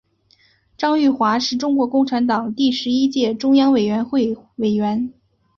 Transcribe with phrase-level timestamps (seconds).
[0.79, 5.13] 张玉华是中国共产党第十一届中央委员会委员。